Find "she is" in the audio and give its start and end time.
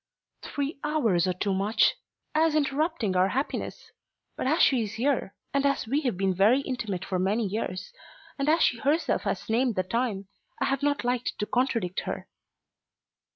4.63-4.95